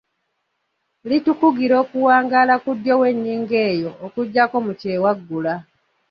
[1.09, 5.53] Litukugira okuwangaala ku ddyo w’ennyingo eyo okuggyako mu kyewaggula.